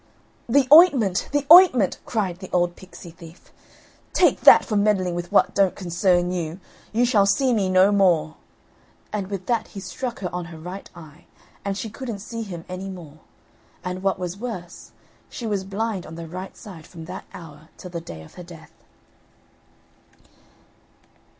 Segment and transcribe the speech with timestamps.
[0.49, 1.29] "The ointment!
[1.31, 3.51] The ointment!" cried the old pixy thief.
[4.13, 6.59] "Take that for meddling with what don't concern you:
[6.91, 8.35] you shall see me no more."
[9.13, 11.25] And with that he struck her on her right eye,
[11.63, 13.19] and she couldn't see him any more;
[13.83, 14.91] and, what was worse,
[15.29, 18.43] she was blind on the right side from that hour till the day of her
[18.43, 18.73] death.